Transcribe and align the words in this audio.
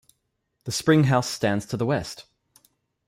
The 0.63 0.71
spring 0.71 1.03
house 1.03 1.29
stands 1.29 1.67
to 1.67 1.77
the 1.77 1.85
west. 1.85 2.25